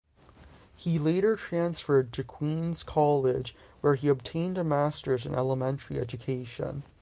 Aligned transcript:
He 0.75 0.97
later 0.97 1.35
transferred 1.35 2.11
to 2.13 2.23
Queens 2.23 2.81
College 2.81 3.55
where 3.81 3.93
he 3.93 4.07
obtained 4.07 4.57
a 4.57 4.63
Masters 4.63 5.27
in 5.27 5.35
elementary 5.35 5.99
education. 5.99 6.81